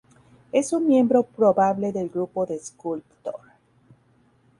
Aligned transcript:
Es 0.51 0.73
un 0.73 0.87
miembro 0.87 1.21
probable 1.21 1.91
del 1.91 2.09
Grupo 2.09 2.47
de 2.47 2.57
Sculptor. 2.57 3.35